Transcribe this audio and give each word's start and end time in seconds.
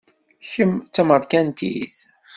Kemm 0.51 0.73
d 0.79 0.87
tamerkantit? 0.93 1.97